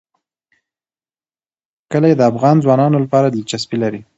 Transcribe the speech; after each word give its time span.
کلي 1.91 2.11
د 2.15 2.21
افغان 2.31 2.55
ځوانانو 2.63 2.97
لپاره 3.03 3.27
دلچسپي 3.29 3.77
لري. 3.83 4.01